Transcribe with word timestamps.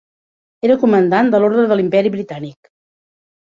Era 0.69 0.77
comandant 0.83 1.31
de 1.35 1.43
l'Orde 1.45 1.67
de 1.75 1.79
l'Imperi 1.79 2.15
Britànic. 2.19 2.75